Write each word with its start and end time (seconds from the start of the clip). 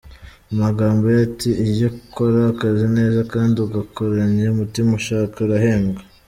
Mu 0.47 0.55
magambo 0.63 1.03
ye 1.15 1.19
ati: 1.27 1.49
"Iyo 1.69 1.87
ukora 1.99 2.39
akazi 2.51 2.85
neza 2.97 3.19
kandi 3.33 3.55
ugakoranye 3.65 4.43
Umutima 4.53 4.89
ushaka, 4.99 5.35
urahembwa. 5.47 6.01